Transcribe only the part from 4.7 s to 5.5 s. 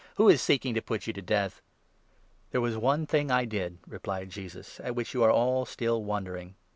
at which you 21 are